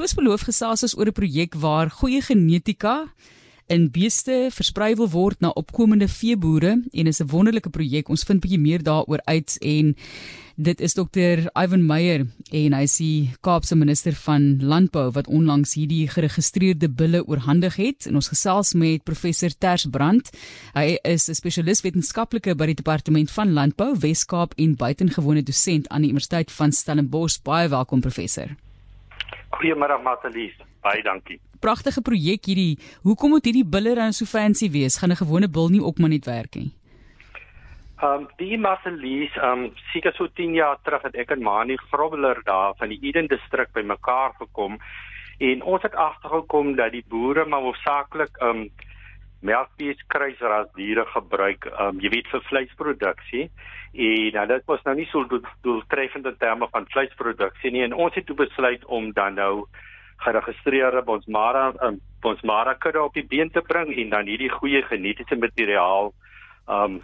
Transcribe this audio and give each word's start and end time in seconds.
soos 0.00 0.16
beloof 0.16 0.46
gesels 0.48 0.80
ons 0.86 0.94
oor 0.96 1.08
'n 1.10 1.12
projek 1.12 1.54
waar 1.60 1.90
goeie 1.92 2.22
genetika 2.24 3.12
in 3.68 3.90
beeste 3.92 4.48
versprei 4.50 4.94
wil 4.96 5.10
word 5.12 5.40
na 5.40 5.50
opkomende 5.52 6.08
veeboere 6.08 6.72
en 6.92 7.06
is 7.06 7.20
'n 7.20 7.28
wonderlike 7.28 7.68
projek. 7.70 8.08
Ons 8.08 8.24
vind 8.24 8.40
bietjie 8.40 8.58
meer 8.58 8.82
daaroor 8.82 9.20
uit 9.24 9.58
en 9.60 9.94
dit 10.56 10.80
is 10.80 10.94
dokter 10.94 11.50
Ivan 11.54 11.86
Meyer 11.86 12.26
en 12.50 12.72
hy 12.72 12.82
is 12.82 12.96
die 12.96 13.30
Kaapse 13.42 13.76
minister 13.76 14.12
van 14.12 14.58
landbou 14.62 15.10
wat 15.10 15.26
onlangs 15.26 15.74
hierdie 15.74 16.08
geregistreerde 16.08 16.88
bulle 16.88 17.26
oorhandig 17.26 17.76
het 17.76 18.06
en 18.06 18.14
ons 18.14 18.28
gesels 18.28 18.72
met 18.74 19.04
professor 19.04 19.50
Ters 19.58 19.86
Brand. 19.90 20.30
Hy 20.74 20.98
is 21.04 21.28
'n 21.28 21.34
spesialis 21.34 21.82
wetenskaplike 21.82 22.56
by 22.56 22.66
die 22.66 22.80
departement 22.82 23.30
van 23.30 23.52
landbou 23.52 23.98
Wes-Kaap 23.98 24.54
en 24.56 24.76
buitengewone 24.76 25.42
dosent 25.42 25.88
aan 25.88 26.00
die 26.00 26.10
Universiteit 26.10 26.50
van 26.50 26.72
Stellenbosch. 26.72 27.42
Baie 27.42 27.68
welkom 27.68 28.00
professor. 28.00 28.56
Goeiemôre 29.60 30.00
Matalies. 30.02 30.56
Baie 30.80 31.02
dankie. 31.04 31.36
Pragtige 31.60 32.00
projek 32.00 32.48
hierdie. 32.48 32.78
Hoekom 33.04 33.34
moet 33.36 33.44
hierdie 33.44 33.66
bulle 33.68 33.92
dan 33.98 34.14
so 34.16 34.24
fancy 34.24 34.70
wees? 34.72 34.96
Gaan 34.96 35.12
'n 35.12 35.20
gewone 35.20 35.48
bul 35.48 35.68
nie 35.68 35.84
ook 35.84 35.98
maar 35.98 36.08
net 36.08 36.24
werk 36.24 36.54
nie? 36.56 36.72
Ehm 38.00 38.24
um, 38.24 38.28
die 38.36 38.56
Matalies, 38.58 39.36
ehm 39.36 39.64
um, 39.64 39.72
seker 39.92 40.12
so 40.16 40.26
10 40.26 40.54
jaar 40.54 40.78
terug 40.82 41.02
het 41.02 41.14
ek 41.14 41.30
en 41.30 41.42
Mani 41.42 41.76
Grobler 41.76 42.40
daar 42.44 42.72
van 42.78 42.88
die 42.88 42.98
Eden 43.02 43.26
distrik 43.28 43.72
bymekaar 43.72 44.32
gekom 44.38 44.78
en 45.38 45.62
ons 45.62 45.82
het 45.82 45.94
agtergekom 45.94 46.76
dat 46.76 46.92
die 46.92 47.04
boere 47.08 47.44
maar 47.44 47.60
hoofsaaklik 47.60 48.40
ehm 48.40 48.56
um, 48.56 48.70
melkbees 49.40 50.00
kruisras 50.06 50.68
diere 50.76 51.06
gebruik, 51.14 51.66
ehm 51.66 51.96
um, 51.96 52.00
jy 52.00 52.10
weet 52.12 52.28
vir 52.32 52.42
vleisproduksie. 52.48 53.46
En 53.92 54.34
nou 54.36 54.46
dit 54.46 54.66
was 54.70 54.82
nou 54.86 54.94
nie 54.96 55.08
so 55.10 55.40
doeltreffende 55.62 56.36
terme 56.38 56.68
van 56.70 56.86
vleisproduksie 56.92 57.72
nie 57.74 57.82
en 57.82 57.96
ons 57.96 58.14
het 58.14 58.26
toe 58.26 58.36
besluit 58.36 58.84
om 58.84 59.12
dan 59.12 59.34
nou 59.34 59.66
geregistreerde 60.20 61.02
bonsmara 61.02 61.72
um, 61.82 62.00
bonsmara 62.20 62.74
kudde 62.74 63.02
op 63.02 63.14
die 63.14 63.26
been 63.26 63.50
te 63.50 63.62
bring 63.66 63.90
en 63.96 64.10
dan 64.10 64.28
hierdie 64.28 64.52
goeie 64.52 64.82
genetiese 64.82 65.36
materiaal 65.36 66.12
um 66.68 67.00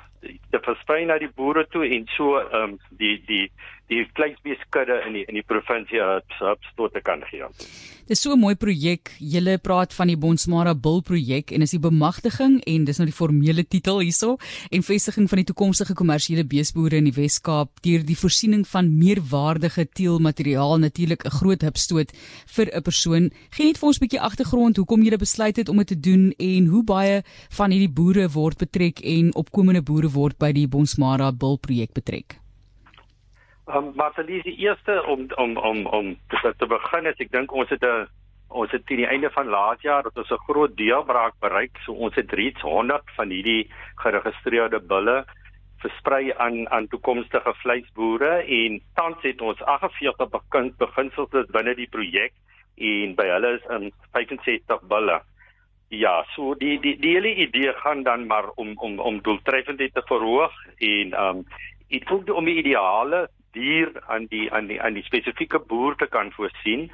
te 0.50 0.60
versprei 0.64 1.04
na 1.06 1.18
die 1.18 1.30
boere 1.36 1.66
toe 1.70 1.86
en 1.86 2.06
so 2.16 2.40
um 2.52 2.78
die 2.98 3.16
die 3.26 3.46
die 3.86 4.02
vleisbeeskudde 4.18 5.02
in 5.06 5.12
die 5.14 5.24
in 5.28 5.36
die 5.38 5.46
provinsie 5.46 6.02
tot 6.76 6.92
te 6.92 7.00
kan 7.00 7.22
gee. 7.30 7.46
Dis 8.06 8.22
so 8.22 8.32
'n 8.32 8.38
mooi 8.38 8.54
projek. 8.54 9.14
Julle 9.18 9.58
praat 9.58 9.94
van 9.94 10.06
die 10.06 10.16
Bonsmara 10.16 10.74
Bil 10.74 11.02
projek 11.02 11.50
en 11.50 11.62
is 11.62 11.70
die 11.70 11.78
bemagtiging 11.78 12.60
en 12.66 12.84
dis 12.84 12.98
nou 12.98 13.06
die 13.06 13.14
formele 13.14 13.64
titel 13.64 14.00
hierso 14.00 14.38
en 14.70 14.82
vestiging 14.82 15.28
van 15.28 15.36
die 15.36 15.44
toekomstige 15.44 15.94
kommersiële 15.94 16.44
beesboere 16.44 16.96
in 16.96 17.04
die 17.04 17.14
Wes-Kaap 17.14 17.70
deur 17.82 18.04
die 18.04 18.16
voorsiening 18.16 18.66
van 18.66 18.98
meerwaardige 18.98 19.86
teelmateriaal 19.86 20.78
natuurlik 20.78 21.24
'n 21.24 21.30
groot 21.30 21.62
hupstoot 21.62 22.12
vir 22.46 22.66
'n 22.74 22.82
persoon. 22.82 23.30
Geen 23.50 23.66
net 23.66 23.78
vir 23.78 23.88
ons 23.88 23.98
'n 23.98 24.04
bietjie 24.04 24.20
agtergrond 24.20 24.76
hoekom 24.76 25.02
julle 25.02 25.18
besluit 25.18 25.56
het 25.56 25.68
om 25.68 25.76
dit 25.76 25.86
te 25.86 26.00
doen 26.00 26.32
en 26.38 26.66
hoe 26.66 26.84
baie 26.84 27.22
van 27.50 27.70
hierdie 27.70 27.92
boere 27.92 28.28
word 28.28 28.58
betrek 28.58 29.00
en 29.00 29.34
opkomende 29.34 29.82
boere 29.82 30.08
word 30.16 30.38
by 30.42 30.52
die 30.56 30.66
Bonsmara 30.66 31.30
Bil 31.32 31.58
projek 31.62 31.94
betrek. 31.94 32.40
Um, 33.66 33.92
maar 33.98 34.12
vir 34.14 34.26
die 34.30 34.56
eerste 34.62 35.00
om 35.10 35.26
om 35.36 35.56
om 35.58 35.86
om 35.86 36.12
te, 36.30 36.52
te 36.58 36.66
begin 36.70 37.06
is 37.10 37.18
ek 37.22 37.32
dink 37.32 37.52
ons 37.52 37.70
het 37.74 37.82
'n 37.82 38.06
ons 38.48 38.70
het 38.70 38.86
teen 38.86 39.02
die 39.02 39.10
einde 39.10 39.30
van 39.34 39.48
laas 39.50 39.80
jaar 39.82 40.02
dat 40.02 40.16
ons 40.16 40.30
'n 40.30 40.46
groot 40.48 40.76
deelbraak 40.76 41.34
bereik. 41.40 41.78
So 41.84 41.92
ons 41.92 42.14
het 42.14 42.32
reeds 42.32 42.60
100 42.60 43.02
van 43.16 43.30
hierdie 43.30 43.70
geregistreerde 43.96 44.80
bulle 44.80 45.24
versprei 45.82 46.32
aan 46.36 46.70
aan 46.70 46.88
toekomstige 46.88 47.54
vleisboere 47.62 48.32
en 48.60 48.80
tans 48.94 49.22
het 49.22 49.40
ons 49.40 49.62
48 49.62 50.30
begin 50.30 50.74
beginsels 50.78 51.50
binne 51.50 51.74
die 51.74 51.88
projek 51.88 52.32
en 52.76 53.14
by 53.14 53.26
hulle 53.34 53.52
is 53.58 53.66
in 53.76 53.92
65 54.12 54.82
bulle. 54.88 55.20
Ja, 55.88 56.24
so 56.34 56.54
die 56.54 56.80
die 56.80 56.96
die 56.98 57.14
hele 57.14 57.34
idee 57.34 57.72
gaan 57.72 58.02
dan 58.02 58.26
maar 58.26 58.50
om 58.54 58.72
om 58.76 58.98
om 58.98 59.22
doeltreffendheid 59.22 59.94
te 59.94 60.02
verhoog 60.06 60.52
en 60.78 61.12
ehm 61.12 61.36
um, 61.36 61.44
dit 61.88 62.08
voeg 62.08 62.30
om 62.34 62.44
die 62.44 62.58
ideale 62.58 63.28
dier 63.52 63.92
aan 64.06 64.26
die 64.26 64.52
aan 64.52 64.66
die 64.66 64.80
aan 64.82 64.98
die 64.98 65.06
spesifieke 65.06 65.58
boer 65.58 65.96
te 65.96 66.06
kan 66.06 66.32
voorsien. 66.32 66.90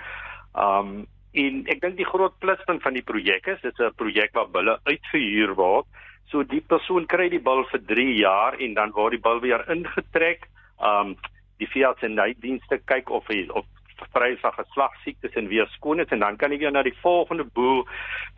Um 0.54 1.06
en 1.32 1.62
ek 1.72 1.80
dink 1.80 1.97
die 1.97 2.04
groot 2.04 2.34
pluspunt 2.44 2.82
van 2.84 2.92
die 2.92 3.06
projek 3.08 3.47
is 3.48 3.60
dit 3.62 3.72
is 3.72 3.86
'n 3.86 3.97
projek 3.97 4.34
waar 4.36 4.50
bulle 4.56 4.78
uitverhuur 4.84 5.54
word. 5.54 5.86
So 6.30 6.42
die 6.44 6.60
persoon 6.60 7.06
kry 7.06 7.28
die 7.28 7.41
bul 7.41 7.64
vir 7.72 7.80
3 7.86 8.14
jaar 8.16 8.60
en 8.60 8.74
dan 8.74 8.92
word 8.92 9.16
die 9.16 9.24
bul 9.28 9.41
weer 9.41 9.64
ingetrek. 9.76 10.48
Um 10.78 11.16
die 11.59 11.70
veearts 11.70 12.03
en 12.03 12.16
die 12.16 12.36
dienste 12.41 12.78
kyk 12.84 13.10
of 13.10 13.26
hy 13.28 13.48
of 13.48 13.64
versprei 14.02 14.36
van 14.42 14.52
geslagsiektes 14.52 15.36
en 15.38 15.48
weer 15.48 15.68
skoon 15.76 16.00
is 16.00 16.10
en 16.10 16.18
dan 16.24 16.36
kan 16.36 16.52
jy 16.52 16.58
weer 16.58 16.74
na 16.74 16.82
die 16.82 16.96
volgende 17.02 17.44
boer 17.44 17.86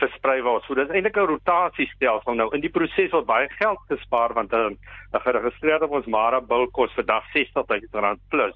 versprei 0.02 0.41
word. 0.42 0.64
So 0.64 0.75
dis 0.75 0.91
eintlik 0.91 1.16
'n 1.16 1.30
rotasiestelsel 1.32 2.34
nou. 2.34 2.50
In 2.54 2.60
die 2.60 2.75
proses 2.76 3.10
word 3.12 3.26
baie 3.26 3.48
geld 3.58 3.80
gespaar 3.88 4.34
want 4.34 4.53
'n 4.53 4.78
'n 5.14 5.20
geregistreerde 5.26 5.88
ons 5.88 6.06
Mara 6.06 6.41
bil 6.41 6.66
kos 6.70 6.92
vir 6.94 7.04
dag 7.04 7.24
R60000 7.34 8.20
plus 8.30 8.54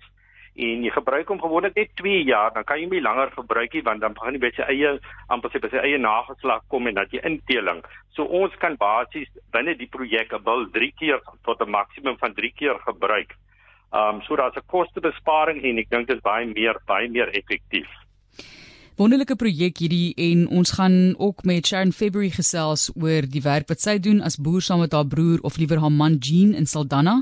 en 0.59 0.83
jy 0.83 0.91
gebruik 0.91 1.29
hom 1.31 1.41
gewoonlik 1.41 1.77
net 1.79 1.91
2 2.01 2.25
jaar, 2.27 2.51
dan 2.55 2.65
kan 2.67 2.81
jy 2.81 2.87
hom 2.89 2.95
nie 2.97 3.05
langer 3.05 3.31
gebruik 3.31 3.75
nie 3.75 3.83
want 3.87 4.03
dan 4.03 4.15
begin 4.17 4.41
by 4.43 4.51
sy 4.57 4.67
eie 4.73 4.95
amper 5.35 5.53
sy 5.55 5.61
sy 5.63 5.83
eie 5.85 5.99
nageslag 6.03 6.65
kom 6.73 6.89
en 6.91 6.99
dat 6.99 7.13
jy 7.15 7.23
inteling. 7.23 7.83
So 8.17 8.27
ons 8.41 8.55
kan 8.59 8.79
basies 8.81 9.31
binne 9.55 9.77
die 9.79 9.87
projek 9.87 10.33
'n 10.33 10.43
bil 10.43 10.67
3 10.75 10.91
keer 10.99 11.21
tot 11.45 11.63
'n 11.63 11.71
maksimum 11.71 12.19
van 12.19 12.35
3 12.35 12.53
keer 12.59 12.79
gebruik. 12.87 13.37
Ehm 13.93 14.17
um, 14.17 14.23
so 14.23 14.37
daar's 14.37 14.57
'n 14.57 14.67
kostebesparing 14.67 15.65
en 15.65 15.79
ek 15.79 15.91
dink 15.91 16.07
dit 16.09 16.17
is 16.17 16.23
baie 16.23 16.47
meer 16.47 16.77
baie 16.87 17.09
meer 17.09 17.29
effektief. 17.29 17.89
Wonderlike 18.99 19.37
projek 19.39 19.79
hierdie 19.79 20.11
en 20.19 20.41
ons 20.59 20.73
gaan 20.75 21.15
ook 21.23 21.45
met 21.47 21.69
Sharon 21.71 21.93
February 21.95 22.33
gesels 22.35 22.89
oor 22.99 23.23
die 23.31 23.43
werk 23.45 23.69
wat 23.71 23.79
sy 23.79 23.95
doen 24.03 24.19
as 24.27 24.41
boer 24.43 24.59
saam 24.59 24.81
met 24.83 24.97
haar 24.97 25.07
broer 25.07 25.39
of 25.47 25.55
liewer 25.63 25.79
haar 25.79 25.95
man 25.95 26.17
Jean 26.19 26.51
in 26.59 26.67
Saldanha 26.67 27.21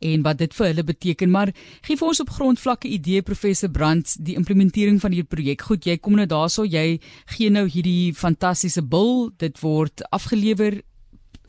en 0.00 0.24
wat 0.24 0.38
dit 0.40 0.56
vir 0.56 0.70
hulle 0.70 0.86
beteken 0.88 1.30
maar 1.30 1.52
gee 1.84 2.00
vir 2.00 2.08
ons 2.08 2.22
op 2.24 2.32
grondvlakke 2.32 2.88
idee 2.88 3.20
professor 3.20 3.68
Brandt 3.68 4.16
die 4.24 4.38
implementering 4.40 5.02
van 5.04 5.12
hierdie 5.12 5.28
projek. 5.28 5.66
Goed, 5.68 5.84
jy 5.84 5.98
kom 6.00 6.16
nou 6.16 6.24
daarso, 6.24 6.64
jy 6.64 6.96
gee 7.36 7.52
nou 7.52 7.66
hierdie 7.68 8.14
fantastiese 8.16 8.80
bil, 8.80 9.28
dit 9.36 9.60
word 9.60 10.00
afgelewer 10.08 10.80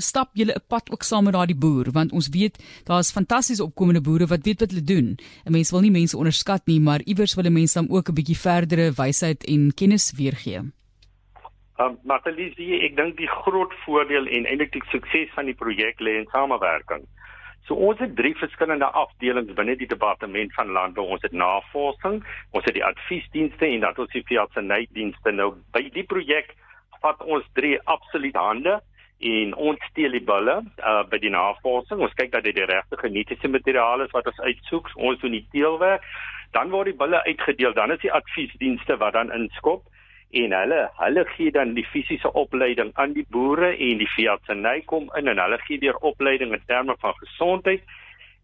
stap 0.02 0.30
julle 0.34 0.54
'n 0.56 0.66
pad 0.68 0.92
ook 0.92 1.04
saam 1.04 1.24
met 1.24 1.34
daardie 1.34 1.58
boer 1.58 1.92
want 1.92 2.12
ons 2.12 2.30
weet 2.30 2.58
daar's 2.86 3.12
fantastiese 3.12 3.64
opkomende 3.64 4.02
boere 4.02 4.26
wat 4.28 4.44
weet 4.44 4.60
wat 4.60 4.72
hulle 4.72 4.84
doen. 4.84 5.18
'n 5.46 5.52
Mens 5.52 5.72
wil 5.72 5.82
nie 5.82 5.92
mense 5.92 6.18
onderskat 6.18 6.66
nie, 6.66 6.80
maar 6.80 7.02
iewers 7.06 7.36
wil 7.36 7.52
mense 7.52 7.80
dan 7.80 7.90
ook 7.90 8.10
'n 8.10 8.14
bietjie 8.14 8.38
verdere 8.38 8.92
wysheid 8.92 9.44
en 9.46 9.74
kennis 9.74 10.14
weergee. 10.18 10.62
Um 11.80 11.98
Matalisie, 12.04 12.82
ek 12.84 12.96
dink 12.96 13.18
die 13.18 13.28
groot 13.28 13.74
voordeel 13.86 14.28
en 14.28 14.46
eintlik 14.46 14.72
die 14.72 14.84
sukses 14.92 15.30
van 15.36 15.46
die 15.46 15.56
projek 15.56 16.00
lê 16.00 16.18
in 16.20 16.28
samewerking. 16.32 17.06
So 17.70 17.76
ons 17.76 18.00
het 18.00 18.16
drie 18.18 18.34
verskillende 18.36 18.86
afdelings 18.86 19.54
binne 19.54 19.76
die 19.78 19.88
departement 19.88 20.54
van 20.58 20.72
landbou. 20.74 21.06
Ons 21.06 21.22
het 21.22 21.32
navorsing, 21.32 22.24
ons 22.52 22.66
het 22.66 22.74
die 22.74 22.86
adviesdienste 22.86 23.66
en 23.66 23.80
dan 23.86 24.02
ons 24.02 24.12
die 24.12 24.26
veeartsenydienste. 24.26 25.32
Nou 25.32 25.54
by 25.72 25.84
die 25.94 26.04
projek 26.04 26.56
vat 27.04 27.22
ons 27.24 27.46
drie 27.54 27.78
absoluut 27.86 28.36
hande 28.36 28.80
en 29.20 29.56
ons 29.56 29.86
steel 29.92 30.12
die 30.16 30.24
bulle 30.24 30.62
uh, 30.64 31.04
by 31.12 31.20
die 31.20 31.32
navorsing. 31.34 32.00
Ons 32.00 32.16
kyk 32.16 32.32
dat 32.32 32.44
dit 32.48 32.56
die 32.56 32.66
regte 32.66 32.98
genetiese 32.98 33.52
materiaal 33.52 34.02
is 34.06 34.12
wat 34.16 34.28
ons 34.32 34.40
uitsoek. 34.40 34.92
Ons 34.96 35.20
doen 35.20 35.36
die 35.36 35.46
teelwerk. 35.52 36.06
Dan 36.56 36.72
word 36.72 36.92
die 36.92 36.98
bulle 36.98 37.20
uitgedeel. 37.28 37.74
Dan 37.74 37.92
is 37.92 38.02
die 38.02 38.14
adviesdienste 38.14 38.98
wat 38.98 39.14
dan 39.14 39.34
inskop 39.36 39.84
en 40.30 40.54
hulle 40.54 40.82
hulle 41.00 41.24
gee 41.34 41.52
dan 41.52 41.74
die 41.74 41.86
fisiese 41.86 42.32
opleiding 42.38 42.92
aan 43.02 43.14
die 43.14 43.26
boere 43.34 43.72
en 43.74 43.98
die 43.98 44.10
veeartseny 44.14 44.82
kom 44.86 45.10
in 45.18 45.28
en 45.32 45.42
hulle 45.42 45.58
gee 45.66 45.80
weer 45.82 45.98
opleiding 46.06 46.54
in 46.54 46.62
terme 46.68 46.96
van 47.02 47.16
gesondheid 47.18 47.82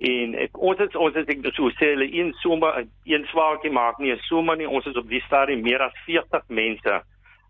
en 0.10 0.34
ek, 0.48 0.58
ons 0.58 0.82
is 0.82 0.98
ons 0.98 1.16
is 1.22 1.30
ek 1.30 1.46
so 1.54 1.70
sê 1.78 1.92
hulle 1.94 2.08
in 2.10 2.34
sommer 2.42 2.82
een 3.06 3.28
swaartjie 3.30 3.72
maak 3.72 4.00
nie 4.00 4.12
'n 4.12 4.24
sommer 4.30 4.58
nie 4.58 4.68
ons 4.68 4.86
is 4.86 4.98
op 4.98 5.10
die 5.10 5.22
stadium 5.28 5.62
meer 5.62 5.82
as 5.82 5.94
40 6.08 6.50
mense 6.50 7.02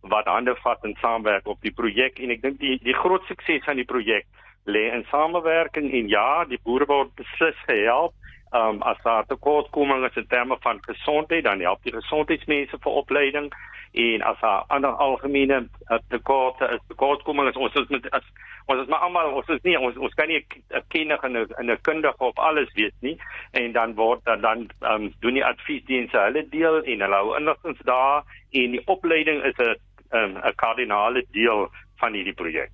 wat 0.10 0.26
hande 0.26 0.56
vat 0.64 0.84
en 0.84 0.96
saamwerk 1.02 1.48
op 1.48 1.62
die 1.62 1.74
projek. 1.74 2.20
En 2.20 2.30
ek 2.30 2.42
dink 2.42 2.60
die 2.60 2.80
die 2.84 2.98
groot 2.98 3.24
sukses 3.28 3.64
van 3.66 3.76
die 3.76 3.88
projek 3.88 4.26
lê 4.66 4.90
in 4.94 5.06
samewerking 5.12 5.92
en 5.94 6.08
ja, 6.10 6.46
die 6.50 6.60
boere 6.64 6.86
word 6.90 7.14
beslis 7.16 7.58
gehelp. 7.70 8.14
Um 8.56 8.82
as 8.88 8.98
daar 9.04 9.26
tekortkominge 9.28 10.10
is 10.10 10.16
in 10.22 10.28
terme 10.28 10.58
van 10.62 10.80
gesondheid, 10.86 11.44
dan 11.44 11.60
help 11.60 11.84
die 11.84 11.94
gesondheidsmense 11.94 12.78
vir 12.82 13.00
opleiding. 13.02 13.50
En 13.96 14.22
as 14.22 14.40
daar 14.40 14.64
ander 14.68 14.92
algemene 14.92 15.68
uh, 15.88 15.98
tekorte 16.10 16.68
is, 16.76 16.82
tekortkominge 16.88 17.54
ons 17.60 17.74
is 17.74 17.88
met 17.94 18.10
as 18.12 18.26
ons 18.66 18.82
is 18.82 18.90
maar 18.90 19.06
almal 19.06 19.36
ons 19.40 19.50
is 19.54 19.62
nie 19.64 19.76
ons 19.78 19.98
ons 19.98 20.14
kan 20.20 20.28
nie 20.28 20.42
'n 20.42 20.84
kenner 20.90 21.20
en 21.24 21.38
'n 21.72 21.78
kundige 21.82 22.26
op 22.30 22.40
alles 22.40 22.74
weet 22.74 22.96
nie. 23.00 23.18
En 23.52 23.72
dan 23.72 23.96
word 23.96 24.26
dan 24.26 24.42
dan 24.42 24.70
um, 24.82 25.14
doen 25.20 25.34
die 25.34 25.46
adviesdienste 25.46 26.18
hulle 26.18 26.50
deel 26.50 26.84
en 26.84 27.02
hulle 27.02 27.16
hou 27.16 27.38
inligting 27.38 27.78
daar. 27.84 28.24
En 28.52 28.72
die 28.72 28.88
opleiding 28.88 29.44
is 29.44 29.58
'n 29.58 29.76
'n 30.12 30.18
um, 30.18 30.54
kardinale 30.56 31.26
deel 31.32 31.70
van 32.00 32.14
hierdie 32.14 32.34
projek. 32.34 32.72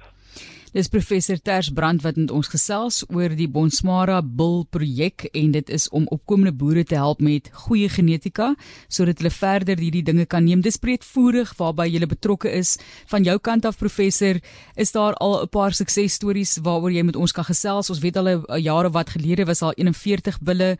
Dis 0.71 0.87
professor 0.87 1.35
Ters 1.35 1.67
Brand 1.75 1.99
wat 2.05 2.15
met 2.15 2.29
ons 2.31 2.47
gesels 2.47 3.01
oor 3.11 3.33
die 3.35 3.49
Bonsmara 3.51 4.21
Bil 4.23 4.61
projek 4.71 5.25
en 5.35 5.51
dit 5.51 5.71
is 5.75 5.89
om 5.91 6.05
opkomende 6.15 6.53
boere 6.55 6.85
te 6.87 6.95
help 6.95 7.19
met 7.19 7.49
goeie 7.65 7.89
genetika 7.91 8.53
sodat 8.87 9.19
hulle 9.19 9.33
verder 9.35 9.83
hierdie 9.83 10.05
dinge 10.07 10.23
kan 10.31 10.47
neem. 10.47 10.63
Dis 10.63 10.79
breedvoerig 10.79 11.51
waarby 11.59 11.89
jy 11.91 12.07
betrokke 12.07 12.47
is. 12.55 12.77
Van 13.11 13.27
jou 13.27 13.35
kant 13.43 13.67
af 13.67 13.83
professor, 13.83 14.39
is 14.79 14.95
daar 14.95 15.13
al 15.19 15.43
'n 15.43 15.49
paar 15.49 15.75
suksesstories 15.75 16.57
waaroor 16.63 16.91
jy 16.91 17.03
met 17.03 17.19
ons 17.19 17.33
kan 17.33 17.43
gesels? 17.43 17.89
Ons 17.89 17.99
weet 17.99 18.15
al 18.15 18.29
'n 18.29 18.61
jare 18.61 18.89
wat 18.89 19.09
gelede 19.09 19.45
was 19.45 19.61
al 19.61 19.73
41 19.75 20.39
bulle 20.39 20.77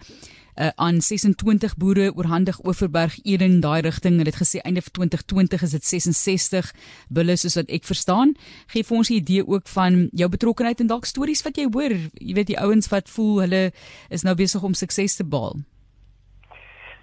uh, 0.56 0.69
aan 0.75 1.01
26 1.01 1.75
boere 1.77 2.12
oorhandig 2.15 2.59
Oeverberg 2.65 3.19
Eden 3.24 3.59
daai 3.62 3.81
rigting. 3.81 4.18
Hulle 4.18 4.31
het 4.31 4.42
gesê 4.42 4.62
einde 4.62 4.81
van 4.81 4.92
2020 4.92 5.62
is 5.62 5.71
dit 5.71 5.86
66 5.86 6.74
bulle 7.09 7.36
soos 7.36 7.56
wat 7.56 7.69
ek 7.69 7.86
verstaan. 7.86 8.36
Gee 8.68 8.83
vir 8.83 8.98
ons 8.98 9.09
'n 9.09 9.13
idee 9.13 9.48
ook 9.48 9.68
van 9.68 10.09
jou 10.12 10.30
betrokkeheid 10.30 10.80
en 10.80 10.88
dalk 10.88 11.06
stories 11.06 11.44
wat 11.44 11.57
jy 11.57 11.68
hoor. 11.71 11.92
Jy 12.13 12.33
weet 12.33 12.48
die 12.48 12.59
ouens 12.59 12.88
wat 12.89 13.09
voel 13.09 13.42
hulle 13.42 13.71
is 14.09 14.24
nou 14.24 14.36
besig 14.36 14.63
om 14.63 14.74
sukses 14.74 15.15
te 15.15 15.24
behaal. 15.24 15.59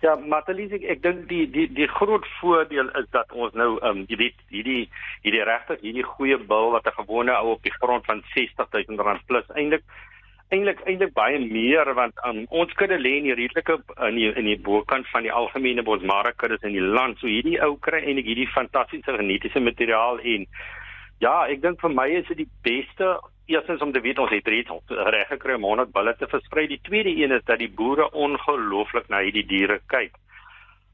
Ja, 0.00 0.14
Matalis 0.14 0.70
ek, 0.76 0.84
ek 0.86 1.00
dink 1.02 1.24
die 1.30 1.46
die 1.50 1.66
die 1.74 1.88
groot 1.90 2.26
voordeel 2.38 2.90
is 3.00 3.08
dat 3.10 3.32
ons 3.34 3.54
nou 3.58 3.78
ehm 3.80 3.90
um, 3.90 4.04
jy 4.06 4.18
weet 4.20 4.44
hierdie 4.54 4.84
hierdie 5.24 5.42
regtig 5.48 5.80
hierdie 5.82 6.06
goeie 6.06 6.38
bil 6.38 6.70
wat 6.70 6.86
'n 6.86 6.98
gewone 7.00 7.34
ou 7.34 7.56
op 7.56 7.62
die 7.66 7.74
grond 7.80 8.06
van 8.06 8.22
60000 8.34 9.00
rand 9.00 9.26
plus 9.26 9.48
eintlik 9.56 9.82
eintlik 10.54 10.80
eintlik 10.88 11.12
baie 11.16 11.38
meer 11.38 11.90
want 11.94 12.20
um, 12.24 12.44
ons 12.48 12.72
kudde 12.80 12.96
lê 12.98 13.18
in 13.18 13.28
die 13.28 13.36
redelike 13.36 13.78
in 14.08 14.16
die 14.16 14.28
in 14.32 14.46
die 14.48 14.58
bokant 14.68 15.08
van 15.12 15.26
die 15.26 15.32
algemene 15.32 15.84
bosmara 15.84 16.32
kuddes 16.32 16.64
in 16.64 16.76
die 16.76 16.84
land. 16.84 17.18
So 17.20 17.28
hierdie 17.28 17.58
ou 17.64 17.76
kry 17.84 18.00
eintlik 18.00 18.30
hierdie 18.30 18.52
fantastiese 18.54 19.16
genetiese 19.18 19.60
materiaal 19.60 20.22
en 20.24 20.46
ja, 21.20 21.34
ek 21.50 21.60
dink 21.64 21.82
vir 21.82 21.92
my 21.92 22.06
is 22.20 22.30
dit 22.30 22.44
die 22.44 22.52
beste 22.64 23.18
eerstens 23.48 23.82
om 23.84 23.92
te 23.92 24.00
weet 24.04 24.20
ons 24.22 24.32
het 24.32 24.48
reeds 24.48 24.72
reg 24.88 25.28
gekry 25.32 25.56
om 25.56 25.66
100 25.68 25.92
bulle 25.92 26.14
te 26.16 26.28
versprei. 26.30 26.66
Die 26.68 26.80
tweede 26.84 27.12
een 27.12 27.32
is 27.32 27.44
dat 27.44 27.60
die 27.60 27.72
boere 27.72 28.08
ongelooflik 28.12 29.08
na 29.08 29.22
hierdie 29.24 29.46
diere 29.48 29.80
kyk. 29.92 30.16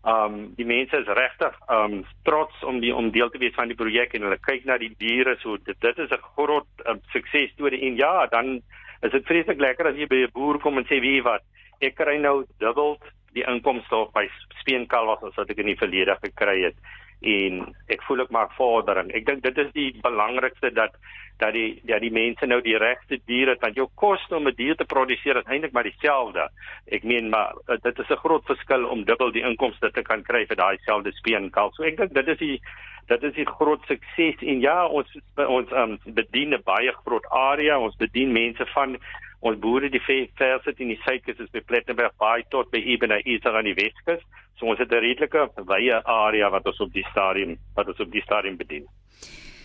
Um 0.05 0.53
die 0.59 0.67
mense 0.69 0.99
is 0.99 1.11
regtig 1.19 1.55
um 1.73 2.03
trots 2.27 2.63
om 2.67 2.81
die 2.83 2.95
om 2.95 3.11
deel 3.15 3.31
te 3.31 3.39
wees 3.43 3.55
van 3.55 3.71
die 3.71 3.79
projek 3.79 4.15
en 4.15 4.27
hulle 4.27 4.43
kyk 4.43 4.67
na 4.67 4.79
die 4.83 4.93
diere 4.99 5.39
so 5.41 5.57
dit, 5.57 5.79
dit 5.81 5.99
is 5.99 6.11
'n 6.11 6.27
groot 6.35 6.87
um, 6.87 7.01
suksesstorie 7.15 7.81
en 7.87 7.97
ja, 7.97 8.27
dan 8.27 8.61
is 9.05 9.13
dit 9.13 9.27
vreeslik 9.29 9.61
lekker 9.61 9.91
as 9.91 9.97
jy 10.01 10.07
by 10.09 10.25
'n 10.25 10.33
boer 10.33 10.59
kom 10.59 10.79
en 10.79 10.87
sê 10.89 11.01
wie 11.01 11.23
wat? 11.23 11.43
Ek 11.81 11.95
kry 11.97 12.17
nou 12.19 12.45
dubbel 12.59 12.99
die 13.35 13.45
inkomste 13.47 13.97
op 13.97 14.15
my 14.15 14.29
speenkalwers 14.61 15.23
as 15.23 15.37
wat 15.37 15.51
ek 15.51 15.59
in 15.59 15.73
die 15.73 15.81
verlede 15.81 16.17
gekry 16.23 16.63
het 16.65 16.77
en 17.25 17.61
ek 17.89 18.03
voel 18.07 18.25
ek 18.25 18.33
maak 18.35 18.53
vordering. 18.59 19.11
Ek 19.17 19.27
dink 19.27 19.43
dit 19.43 19.59
is 19.59 19.71
die 19.77 19.91
belangrikste 20.05 20.71
dat 20.77 20.97
dat 21.43 21.53
die 21.57 21.81
dat 21.83 22.01
die 22.05 22.13
mense 22.15 22.47
nou 22.47 22.61
die 22.63 22.77
regte 22.79 23.19
diere 23.27 23.57
het 23.57 23.63
want 23.65 23.79
jou 23.79 23.89
koste 23.99 24.37
om 24.37 24.47
'n 24.49 24.55
dier 24.55 24.77
te 24.77 24.85
produseer 24.85 25.37
is 25.37 25.49
eintlik 25.51 25.73
maar 25.73 25.89
dieselfde. 25.89 26.49
Ek 26.87 27.03
meen 27.03 27.29
maar 27.31 27.55
eh, 27.69 27.77
dit 27.83 27.99
is 27.99 28.11
'n 28.11 28.23
groot 28.25 28.45
verskil 28.45 28.85
om 28.87 29.05
dubbel 29.05 29.33
die 29.33 29.43
inkomste 29.43 29.91
te 29.91 30.03
kan 30.03 30.23
kry 30.23 30.47
vir 30.47 30.57
daai 30.57 30.79
selfde 30.85 31.13
speenkalf. 31.13 31.75
So 31.75 31.83
ek 31.83 31.97
dink 31.97 32.15
dit 32.15 32.29
is 32.29 32.39
die 32.39 32.61
dit 33.09 33.23
is 33.23 33.37
'n 33.37 33.55
groot 33.59 33.83
sukses 33.87 34.37
en 34.41 34.61
ja 34.61 34.87
ons 34.87 35.09
ons 35.37 35.73
um, 35.73 35.99
bedien 36.05 36.55
'n 36.55 36.63
baie 36.65 36.93
groot 37.05 37.27
area 37.31 37.79
ons 37.79 37.97
bedien 37.97 38.33
mense 38.33 38.67
van 38.67 38.97
ons 39.45 39.61
boere 39.61 39.91
die 39.93 40.01
versit 40.01 40.81
in 40.81 40.93
die 40.95 41.01
suidkus 41.05 41.41
is 41.45 41.53
by 41.53 41.61
Plettenberg 41.69 42.17
by 42.21 42.43
tot 42.51 42.71
by 42.73 42.81
Ebene 42.81 43.21
is 43.25 43.45
aan 43.45 43.69
die 43.69 43.77
Weskus 43.79 44.23
so 44.59 44.67
ons 44.73 44.79
het 44.81 44.93
'n 44.93 45.05
redelike 45.05 45.49
wye 45.73 46.05
area 46.05 46.51
wat 46.51 46.67
ons 46.67 46.81
op 46.81 46.93
die 46.93 47.07
stadium 47.11 47.59
wat 47.77 47.89
ons 47.89 48.01
op 48.01 48.13
die 48.13 48.23
stadium 48.23 48.57
bedien 48.57 48.87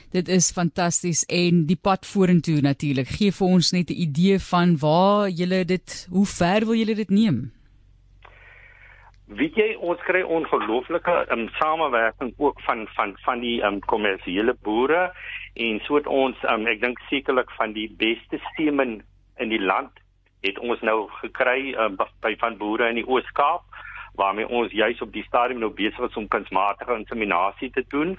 Dit 0.10 0.28
is 0.28 0.50
fantasties 0.50 1.22
en 1.30 1.68
die 1.70 1.78
pad 1.78 2.06
vorentoe 2.10 2.64
natuurlik. 2.66 3.12
Gee 3.20 3.30
vir 3.30 3.48
ons 3.48 3.72
net 3.72 3.92
'n 3.92 4.02
idee 4.08 4.40
van 4.40 4.78
waar 4.81 5.30
julle 5.30 5.66
dit, 5.66 6.08
hoe 6.10 6.26
ver 6.26 6.66
wil 6.66 6.74
julle 6.74 6.96
dit 6.96 7.10
neem? 7.10 7.52
Weet 9.28 9.56
jy 9.56 9.76
ons 9.78 10.00
kry 10.02 10.22
ongelooflike 10.22 11.14
um, 11.30 11.50
samewerking 11.60 12.34
ook 12.38 12.62
van 12.66 12.88
van 12.96 13.14
van 13.26 13.40
die 13.40 13.62
um, 13.62 13.80
kommersiële 13.80 14.56
boere 14.64 15.14
en 15.54 15.80
so 15.86 15.96
het 15.96 16.08
ons 16.08 16.36
um, 16.50 16.66
ek 16.66 16.81
dink 16.81 16.98
sekerlik 17.10 17.52
van 17.52 17.74
die 17.74 17.94
beste 17.98 18.42
semen 18.58 19.04
in 19.39 19.50
die 19.50 19.62
land 19.62 19.91
het 20.45 20.59
ons 20.59 20.81
nou 20.81 21.09
gekry 21.19 21.74
um, 21.75 21.97
by 22.24 22.36
van 22.39 22.57
boere 22.57 22.89
in 22.89 23.01
die 23.01 23.07
Oos-Kaap 23.07 23.65
waarmee 24.19 24.47
ons 24.47 24.71
juis 24.71 25.01
op 25.01 25.12
die 25.15 25.24
stadium 25.24 25.59
nou 25.63 25.71
besig 25.71 26.00
is 26.09 26.18
om 26.19 26.27
kunsmatige 26.27 26.95
inseminasie 26.95 27.69
te 27.71 27.83
doen. 27.88 28.18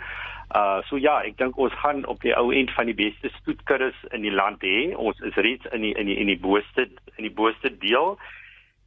Uh 0.57 0.81
so 0.89 0.97
ja, 0.97 1.19
ek 1.23 1.37
dink 1.39 1.59
ons 1.61 1.75
gaan 1.83 2.07
op 2.09 2.23
die 2.25 2.33
ou 2.37 2.49
end 2.57 2.73
van 2.77 2.89
die 2.89 2.97
beste 2.97 3.29
stoetkuddes 3.41 3.99
in 4.17 4.25
die 4.25 4.33
land 4.35 4.65
hê. 4.65 4.95
Ons 4.97 5.21
is 5.29 5.37
reeds 5.37 5.69
in 5.77 5.85
die 5.85 5.93
in 6.01 6.09
die 6.09 6.17
in 6.23 6.33
die 6.33 6.41
booste 6.41 6.89
in 7.17 7.29
die 7.29 7.35
booste 7.43 7.73
deel 7.85 8.17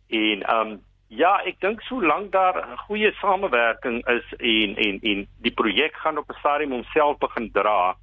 en 0.09 0.49
um 0.55 0.81
Ja, 1.13 1.35
ek 1.45 1.59
dink 1.61 1.83
solank 1.85 2.31
daar 2.33 2.55
goeie 2.87 3.11
samewerking 3.19 3.99
is 4.09 4.31
en 4.39 4.71
en 4.81 4.95
en 5.11 5.19
die 5.45 5.53
projek 5.53 5.93
gaan 6.01 6.17
op 6.17 6.29
'n 6.29 6.39
stadium 6.39 6.71
homself 6.71 7.17
begin 7.17 7.51
dra. 7.51 7.95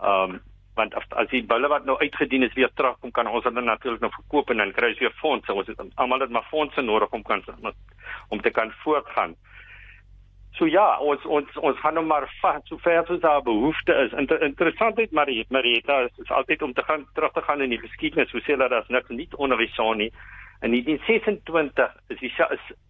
Ehm 0.00 0.34
um, 0.34 0.40
want 0.78 0.94
as, 0.98 1.04
as 1.22 1.28
die 1.32 1.42
bulle 1.50 1.68
wat 1.72 1.84
nou 1.88 1.98
uitgedien 1.98 2.46
is 2.46 2.54
weer 2.56 2.70
terugkom, 2.78 3.12
kan 3.14 3.28
ons 3.30 3.44
hulle 3.48 3.64
natuurlik 3.66 4.04
nou 4.04 4.12
verkoop 4.14 4.50
en 4.54 4.62
dan 4.62 4.72
kry 4.76 4.92
ons 4.94 5.02
weer 5.02 5.14
fondse. 5.20 5.54
Ons 5.54 5.70
het 5.72 5.82
almal 5.96 6.24
dit 6.24 6.34
maar 6.34 6.48
fondse 6.50 6.84
nodig 6.86 7.12
om 7.18 7.26
kan 7.26 7.44
om 8.28 8.40
te 8.40 8.54
kan 8.54 8.72
voortgaan. 8.84 9.36
So 10.58 10.66
ja, 10.66 10.86
ons 10.98 11.22
ons 11.26 11.60
ons 11.62 11.78
gaan 11.82 11.94
nou 11.94 12.04
maar 12.06 12.26
vat 12.40 12.64
so 12.66 12.80
ver 12.82 13.04
as 13.04 13.20
daar 13.22 13.44
behoefte 13.46 13.94
is. 14.06 14.16
Inter, 14.22 14.42
interessantheid 14.42 15.12
maar 15.12 15.30
Marita 15.54 16.00
is, 16.06 16.18
is 16.24 16.34
altyd 16.40 16.62
om 16.62 16.72
te 16.74 16.82
gaan 16.82 17.06
terug 17.14 17.32
te 17.32 17.42
gaan 17.46 17.62
in 17.62 17.70
die 17.70 17.82
geskiedenis. 17.84 18.32
Hoe 18.32 18.42
sê 18.42 18.56
hulle 18.56 18.68
dat 18.68 18.88
niks 18.88 19.14
nie 19.14 19.28
onderwys 19.36 19.78
nie. 20.00 20.12
In 20.60 20.74
1926 20.74 21.94
is 22.08 22.18
die 22.18 22.32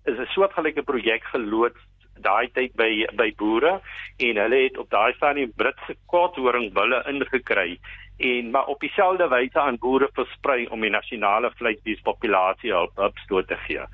is 0.05 0.19
'n 0.19 0.32
soortgelyke 0.32 0.82
projek 0.82 1.25
geloods 1.25 1.81
daai 2.22 2.48
tyd 2.54 2.74
by 2.76 2.90
by 3.18 3.30
boere 3.38 3.78
en 4.28 4.42
hulle 4.42 4.62
het 4.64 4.78
op 4.78 4.90
daai 4.90 5.14
stadium 5.16 5.52
Britse 5.56 5.96
korthoring 6.06 6.72
bulle 6.74 7.02
ingekry 7.10 7.78
en 8.18 8.50
maar 8.50 8.66
op 8.66 8.80
dieselfde 8.80 9.28
wyse 9.30 9.60
aan 9.60 9.78
boere 9.78 10.10
versprei 10.14 10.66
om 10.74 10.82
die 10.82 10.90
nasionale 10.90 11.52
vleisdiespopulasie 11.60 12.74
hulp 12.74 12.98
opstoot 13.10 13.48
te 13.48 13.58
gee 13.66 13.86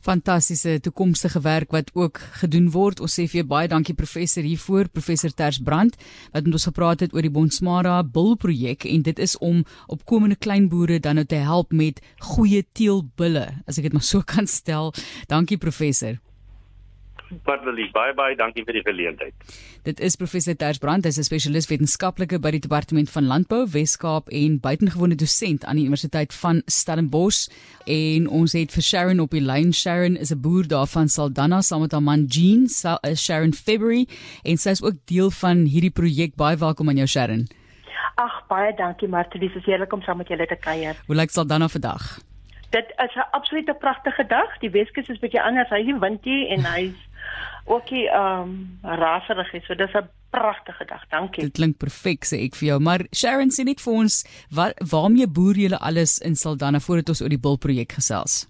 fantastiese 0.00 0.80
toekomstige 0.80 1.40
werk 1.40 1.70
wat 1.70 1.90
ook 1.92 2.18
gedoen 2.40 2.70
word. 2.72 3.00
Ons 3.00 3.18
sê 3.18 3.26
vir 3.28 3.42
jou 3.42 3.48
baie 3.52 3.68
dankie 3.68 3.94
professor 3.96 4.44
hiervoor, 4.46 4.88
professor 4.92 5.32
Ters 5.32 5.60
Brand 5.64 5.98
wat 6.32 6.46
met 6.46 6.56
ons 6.56 6.68
gepraat 6.70 7.04
het 7.04 7.14
oor 7.14 7.26
die 7.26 7.32
Bonsmara 7.32 8.00
Bull 8.02 8.36
projek 8.40 8.86
en 8.88 9.04
dit 9.04 9.20
is 9.20 9.36
om 9.44 9.62
opkomende 9.92 10.38
kleinboere 10.40 11.00
dan 11.00 11.20
nou 11.20 11.26
te 11.28 11.40
help 11.44 11.72
met 11.72 12.00
goeie 12.32 12.64
teelbulle, 12.72 13.46
as 13.68 13.78
ek 13.78 13.90
dit 13.90 13.96
maar 13.96 14.06
so 14.06 14.24
kan 14.34 14.48
stel. 14.48 14.94
Dankie 15.28 15.60
professor. 15.60 16.18
Paddelie, 17.44 17.86
bye 17.94 18.12
bye, 18.16 18.34
dankie 18.34 18.64
vir 18.66 18.80
die 18.80 18.82
geleentheid. 18.82 19.34
Dit 19.86 20.00
is 20.02 20.16
professor 20.18 20.56
Ters 20.58 20.80
Brand, 20.82 21.04
hy's 21.06 21.18
'n 21.18 21.24
spesialis 21.24 21.68
wetenskaplike 21.70 22.40
by 22.40 22.50
die 22.50 22.60
departement 22.60 23.10
van 23.10 23.26
landbou, 23.26 23.66
Wes-Kaap 23.70 24.28
en 24.28 24.58
buitengewone 24.58 25.14
dosent 25.14 25.64
aan 25.64 25.76
die 25.76 25.84
Universiteit 25.84 26.34
van 26.34 26.62
Stellenbosch. 26.66 27.48
En 27.86 28.26
ons 28.28 28.52
het 28.52 28.72
vir 28.72 28.82
Sharon 28.82 29.20
op 29.20 29.30
die 29.30 29.40
lyn. 29.40 29.72
Sharon 29.72 30.16
is 30.16 30.32
'n 30.32 30.40
boer 30.40 30.66
daar 30.66 30.86
van 30.86 31.08
Saldanha 31.08 31.60
saam 31.60 31.80
met 31.80 31.92
haar 31.92 32.02
man 32.02 32.24
Jean, 32.26 32.66
eh, 32.66 33.14
Sharon 33.14 33.52
February, 33.52 34.06
en 34.42 34.56
sy 34.56 34.70
is 34.70 34.82
ook 34.82 34.96
deel 35.06 35.30
van 35.30 35.64
hierdie 35.64 35.92
projek. 35.92 36.34
Baie 36.36 36.56
welkom 36.56 36.88
aan 36.88 36.96
jou 36.96 37.06
Sharon. 37.06 37.48
Ag, 38.16 38.46
baie 38.48 38.74
dankie 38.76 39.08
Martie, 39.08 39.40
dis 39.40 39.64
heerlik 39.64 39.92
om 39.92 40.02
saam 40.02 40.16
met 40.16 40.28
julle 40.28 40.46
te 40.46 40.56
kuier. 40.56 40.96
Hoe 41.06 41.16
lyk 41.16 41.30
Saldanha 41.30 41.68
vandag? 41.68 42.18
Dit 42.70 42.86
is 43.04 43.14
'n 43.14 43.30
absolute 43.30 43.74
pragtige 43.74 44.26
dag. 44.26 44.58
Die 44.58 44.70
Weskus 44.70 45.08
is 45.08 45.18
bietjie 45.18 45.42
anders. 45.42 45.68
Hy's 45.68 45.86
nie 45.86 45.98
windie 45.98 46.48
en 46.48 46.64
hy's 46.64 46.94
ookie 47.64 48.06
ehm 48.08 48.42
um, 48.42 48.78
raserig 48.82 49.52
is. 49.54 49.66
So 49.66 49.74
dis 49.74 49.94
'n 49.94 50.08
pragtige 50.30 50.84
dag. 50.84 51.04
Dankie. 51.08 51.44
Dit 51.44 51.52
klink 51.52 51.78
perfek 51.78 52.24
sê 52.24 52.44
ek 52.46 52.54
vir 52.54 52.68
jou. 52.68 52.80
Maar 52.80 53.06
Sharon 53.14 53.50
sê 53.50 53.64
net 53.64 53.80
vir 53.80 53.92
ons 53.92 54.24
wat 54.50 54.74
waarmee 54.90 55.26
boer 55.26 55.54
julle 55.54 55.78
alles 55.78 56.18
in 56.18 56.36
Saldanha 56.36 56.80
voordat 56.80 57.08
ons 57.08 57.22
oor 57.22 57.28
die 57.28 57.44
bul 57.46 57.58
projek 57.58 57.92
gesels. 57.92 58.46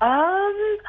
Ehm 0.00 0.62
um, 0.68 0.80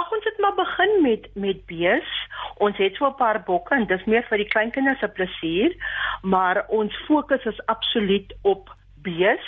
ag 0.00 0.12
ons 0.12 0.24
het 0.24 0.38
maar 0.38 0.54
begin 0.54 1.02
met 1.02 1.28
met 1.34 1.66
bees. 1.66 2.10
Ons 2.56 2.76
het 2.76 2.94
so 2.96 3.06
'n 3.06 3.14
paar 3.14 3.42
bokke 3.42 3.74
en 3.74 3.86
dis 3.86 4.04
meer 4.04 4.24
vir 4.28 4.38
die 4.38 4.52
kleinkinders 4.54 4.98
se 4.98 5.08
plesier, 5.08 5.74
maar 6.22 6.64
ons 6.68 6.94
fokus 7.06 7.44
is 7.44 7.66
absoluut 7.66 8.34
op 8.42 8.74
bees 9.02 9.46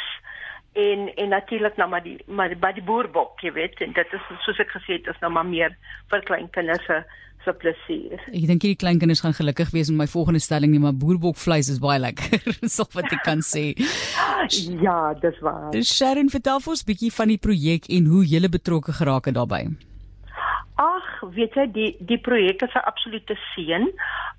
en 0.73 1.15
en 1.15 1.29
natuurlik 1.29 1.77
nou 1.77 1.89
maar 1.89 2.03
die 2.03 2.19
maar 2.27 2.53
by 2.61 2.73
die 2.73 2.85
boerbok, 2.85 3.41
jy 3.41 3.53
weet, 3.53 3.81
en 3.81 3.93
dit 3.93 4.13
is 4.13 4.27
soos 4.45 4.59
ek 4.61 4.75
gesê 4.77 4.99
het, 4.99 5.07
is 5.07 5.21
nou 5.21 5.31
maar 5.33 5.47
meer 5.47 5.77
vir 6.13 6.25
kleinkinders 6.29 6.85
se 6.85 6.99
se 7.47 7.55
plesier. 7.63 8.21
Ek 8.33 8.47
dink 8.51 8.67
hierdie 8.67 8.81
kleinkinders 8.81 9.23
gaan 9.25 9.37
gelukkig 9.37 9.73
wees 9.75 9.91
met 9.93 10.05
my 10.05 10.09
volgende 10.11 10.43
stelling 10.43 10.75
nie, 10.75 10.83
maar 10.83 10.97
boerbokvleis 10.99 11.71
is 11.73 11.81
baie 11.83 12.01
lekker. 12.03 12.43
so 12.77 12.87
wat 12.97 13.11
ek 13.15 13.23
kan 13.27 13.43
sê. 13.47 13.69
ja, 14.83 14.99
dis 15.23 15.41
waar. 15.45 15.71
Sharon, 15.83 16.33
vertel 16.33 16.63
ons 16.65 16.83
'n 16.83 16.91
bietjie 16.93 17.13
van 17.13 17.35
die 17.35 17.41
projek 17.41 17.91
en 17.91 18.11
hoe 18.13 18.25
jy 18.27 18.49
betrokke 18.49 18.93
geraak 18.93 19.31
het 19.31 19.39
daarbey. 19.39 19.71
Ag, 20.77 21.05
weet 21.33 21.55
jy 21.57 21.65
die 21.73 21.91
die 22.05 22.19
projek 22.21 22.61
is 22.63 22.75
'n 22.75 22.85
absolute 22.85 23.37
seën. 23.55 23.87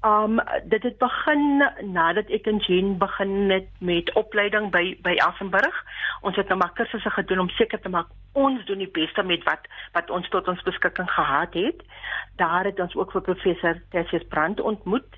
Um 0.05 0.39
dit 0.69 0.83
het 0.83 0.97
begin 0.97 1.65
nadat 1.81 2.29
ek 2.29 2.45
en 2.47 2.57
Jean 2.57 2.97
begin 2.97 3.49
het 3.49 3.69
met 3.79 4.13
opleiding 4.13 4.69
by 4.69 4.97
by 5.01 5.15
Assenburg. 5.17 5.85
Ons 6.21 6.35
het 6.35 6.47
nou 6.47 6.59
maar 6.59 6.73
kursusse 6.73 7.09
gedoen 7.09 7.39
om 7.39 7.49
seker 7.49 7.79
te 7.79 7.89
maak 7.89 8.07
ons 8.33 8.65
doen 8.65 8.77
die 8.77 8.93
beste 8.99 9.23
met 9.23 9.43
wat 9.43 9.65
wat 9.93 10.09
ons 10.09 10.29
tot 10.29 10.47
ons 10.47 10.61
beskikking 10.61 11.09
gehad 11.09 11.53
het. 11.53 11.81
Daar 12.35 12.65
het 12.65 12.79
ons 12.79 12.95
ook 12.95 13.11
vir 13.11 13.21
professor 13.21 13.81
Tessius 13.89 14.27
Brandt 14.29 14.61
ontmoet. 14.61 15.17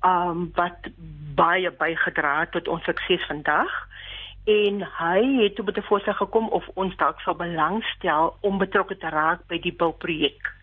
Um 0.00 0.50
wat 0.54 0.88
baie 1.34 1.70
bygedra 1.70 2.40
het 2.40 2.52
tot 2.52 2.68
ons 2.68 2.84
sukses 2.84 3.26
vandag 3.26 3.88
en 4.44 4.82
hy 4.98 5.20
het 5.42 5.60
op 5.60 5.68
'n 5.68 5.82
voorstel 5.82 6.14
gekom 6.14 6.48
of 6.48 6.68
ons 6.74 6.96
dalk 6.96 7.20
sou 7.20 7.36
belangstel 7.36 8.36
om 8.40 8.58
betrokke 8.58 8.96
te 8.96 9.08
raak 9.08 9.46
by 9.46 9.60
die 9.60 9.72
bouprojek. 9.72 10.53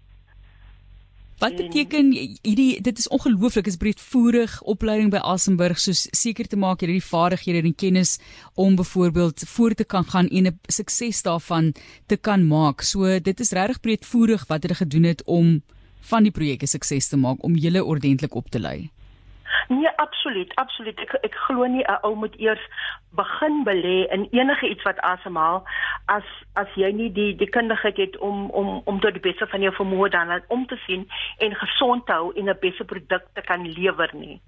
Wat 1.41 1.55
beteken 1.57 2.12
hierdie 2.13 2.81
dit 2.86 2.98
is 3.01 3.07
ongelooflik 3.10 3.65
is 3.65 3.79
breedvoerig 3.81 4.51
opleiding 4.69 5.10
by 5.10 5.17
Asenburg 5.25 5.79
soos 5.81 6.03
seker 6.13 6.45
te 6.45 6.60
maak 6.62 6.83
jy 6.83 6.91
het 6.91 7.00
die 7.00 7.07
vaardighede 7.07 7.63
en 7.65 7.74
kennis 7.74 8.12
om 8.53 8.77
byvoorbeeld 8.77 9.41
voor 9.55 9.74
te 9.74 9.88
kan 9.93 10.05
gaan 10.05 10.29
en 10.29 10.51
'n 10.51 10.60
sukses 10.69 11.21
daarvan 11.25 11.74
te 12.05 12.17
kan 12.17 12.45
maak. 12.48 12.81
So 12.81 13.19
dit 13.19 13.39
is 13.39 13.51
regtig 13.57 13.79
breedvoerig 13.79 14.45
wat 14.48 14.62
hulle 14.62 14.75
gedoen 14.75 15.03
het 15.03 15.24
om 15.25 15.63
van 16.01 16.24
die 16.24 16.31
projek 16.31 16.62
'n 16.62 16.67
sukses 16.77 17.07
te 17.07 17.17
maak 17.17 17.43
om 17.43 17.55
julle 17.55 17.83
ordentlik 17.83 18.36
op 18.36 18.50
te 18.50 18.60
lei. 18.60 18.91
Nee, 19.71 19.89
absoluut, 19.95 20.55
absoluut. 20.55 20.99
Ek 20.99 21.13
ek 21.23 21.35
glo 21.47 21.65
nie 21.65 21.83
'n 21.87 21.99
ou 22.03 22.15
moet 22.15 22.35
eers 22.35 22.63
begin 23.15 23.63
belê 23.63 24.07
in 24.15 24.27
enige 24.31 24.67
iets 24.69 24.83
wat 24.83 24.99
asemhaal 24.99 25.63
as 26.05 26.27
as 26.53 26.67
jy 26.75 26.91
nie 26.91 27.11
die 27.11 27.35
die 27.35 27.49
kundigheid 27.49 27.97
het 27.97 28.17
om 28.17 28.49
om 28.49 28.81
om 28.85 28.99
tot 28.99 29.13
die 29.13 29.23
beste 29.29 29.47
van 29.47 29.61
jou 29.61 29.71
vermoë 29.75 30.09
dan 30.09 30.41
om 30.47 30.65
te 30.67 30.75
sien 30.85 31.07
en 31.37 31.55
gesond 31.55 32.07
hou 32.07 32.33
en 32.35 32.49
'n 32.49 32.57
beste 32.59 32.83
produk 32.83 33.23
te 33.33 33.41
kan 33.41 33.67
lewer 33.67 34.09
nie. 34.13 34.41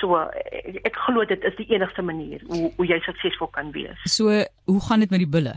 So 0.00 0.16
ek, 0.16 0.80
ek 0.84 0.96
glo 0.96 1.24
dit 1.24 1.44
is 1.44 1.56
die 1.56 1.68
enigste 1.74 2.02
manier 2.02 2.40
hoe 2.46 2.72
hoe 2.76 2.86
jy 2.86 3.00
suksesvol 3.00 3.48
kan 3.48 3.72
wees. 3.72 4.00
So, 4.04 4.30
hoe 4.64 4.80
gaan 4.88 5.00
dit 5.00 5.10
met 5.10 5.20
die 5.20 5.34
bulle? 5.36 5.54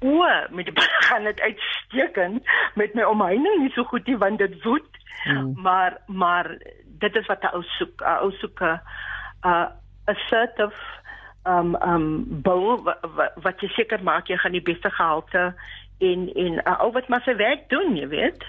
O, 0.00 0.26
met 0.50 0.64
die 0.64 0.74
bulle 0.74 1.02
gaan 1.08 1.24
dit 1.24 1.40
uitstekend 1.40 2.42
met 2.74 2.94
my 2.94 3.02
omheining 3.02 3.62
nie 3.62 3.70
so 3.70 3.84
goed 3.84 4.06
nie 4.06 4.18
want 4.18 4.38
dit 4.38 4.62
woed. 4.62 4.90
Mm. 5.26 5.54
Maar 5.62 5.98
maar 6.06 6.58
dit 6.98 7.16
is 7.16 7.26
wat 7.26 7.42
'n 7.42 7.54
ou 7.56 7.62
soek, 7.78 8.00
'n 8.00 8.22
ou 8.24 8.30
soek 8.40 8.60
'n 8.60 8.80
'n 9.44 9.68
assertive 10.04 10.78
um 11.44 11.76
um 11.82 12.24
bou 12.42 12.82
wat, 12.82 13.32
wat 13.42 13.60
jy 13.60 13.68
seker 13.68 14.02
maak 14.02 14.28
jy 14.28 14.36
gaan 14.36 14.52
die 14.52 14.68
beste 14.72 14.90
gehalte 14.90 15.54
en 15.98 16.28
en 16.34 16.54
'n 16.64 16.80
ou 16.80 16.90
wat 16.92 17.08
maar 17.08 17.22
sy 17.22 17.36
werk 17.36 17.68
doen, 17.68 17.96
jy 17.96 18.08
weet. 18.08 18.44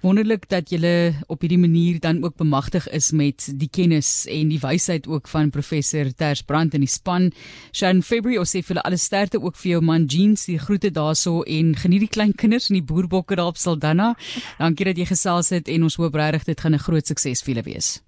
Wonderlik 0.00 0.44
dat 0.46 0.70
jy 0.70 0.78
op 1.26 1.42
hierdie 1.42 1.58
manier 1.58 1.98
dan 2.00 2.22
ook 2.22 2.36
bemagtig 2.38 2.86
is 2.94 3.10
met 3.10 3.48
die 3.58 3.68
kennis 3.68 4.28
en 4.30 4.52
die 4.52 4.60
wysheid 4.62 5.08
ook 5.10 5.26
van 5.28 5.50
professor 5.50 6.12
Ters 6.14 6.42
Brandt 6.46 6.74
in 6.78 6.84
die 6.86 6.90
span. 6.90 7.32
Sharon 7.72 8.04
February 8.06 8.38
ons 8.38 8.54
sê 8.54 8.62
vir 8.62 8.78
alle 8.84 8.96
sterkte 8.96 9.42
ook 9.42 9.58
vir 9.58 9.72
jou 9.72 9.82
man 9.82 10.06
Jeans, 10.06 10.46
die 10.46 10.58
groete 10.58 10.92
daarso 10.94 11.42
en 11.42 11.74
geniet 11.74 12.06
die 12.06 12.14
klein 12.14 12.34
kinders 12.34 12.70
en 12.70 12.78
die 12.78 12.86
boerbokke 12.86 13.34
daar 13.34 13.50
op 13.50 13.58
Saldanha. 13.58 14.14
Dankie 14.58 14.86
dat 14.86 14.98
jy 15.02 15.10
gesels 15.10 15.50
het 15.50 15.68
en 15.68 15.88
ons 15.90 15.98
hoop 15.98 16.14
regtig 16.14 16.54
dit 16.54 16.60
gaan 16.60 16.74
'n 16.74 16.86
groot 16.86 17.06
sukses 17.06 17.42
vir 17.42 17.54
julle 17.54 17.66
wees. 17.66 18.07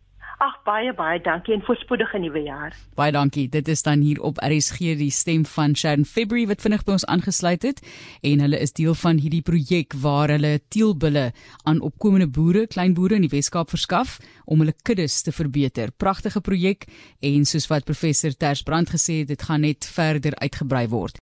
Baie 0.65 0.93
baie 0.93 1.17
dankie 1.25 1.55
en 1.55 1.63
voorspoedige 1.65 2.19
nuwe 2.21 2.43
jaar. 2.45 2.75
Baie 2.99 3.13
dankie. 3.13 3.47
Dit 3.49 3.69
is 3.69 3.81
dan 3.83 4.03
hier 4.05 4.21
op 4.21 4.39
RSG 4.45 4.93
die 5.01 5.11
stem 5.11 5.47
van 5.49 5.73
Sharon 5.75 6.05
February 6.05 6.45
wat 6.51 6.61
vinnig 6.61 6.85
by 6.85 6.93
ons 6.99 7.07
aangesluit 7.09 7.65
het 7.65 7.81
en 8.21 8.43
hulle 8.45 8.61
is 8.61 8.75
deel 8.77 8.95
van 9.01 9.19
hierdie 9.23 9.41
projek 9.43 9.97
waar 10.03 10.29
hulle 10.29 10.59
teelbulle 10.69 11.31
aan 11.65 11.81
opkomende 11.81 12.29
boere, 12.29 12.67
klein 12.69 12.95
boere 12.95 13.17
in 13.17 13.25
die 13.25 13.33
Weskaap 13.33 13.73
verskaf 13.73 14.19
om 14.45 14.61
hulle 14.61 14.77
kuddes 14.85 15.23
te 15.25 15.33
verbeter. 15.33 15.91
Pragtige 15.97 16.45
projek 16.45 16.85
en 17.25 17.49
soos 17.49 17.71
wat 17.73 17.89
professor 17.89 18.37
Tersbrand 18.37 18.93
gesê 18.93 19.23
het, 19.23 19.33
dit 19.33 19.49
gaan 19.49 19.65
net 19.65 19.89
verder 19.89 20.37
uitgebrei 20.45 20.87
word. 20.93 21.17